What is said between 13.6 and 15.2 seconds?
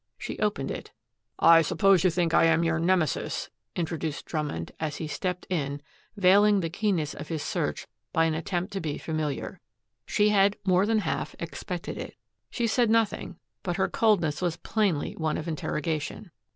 but her coldness was plainly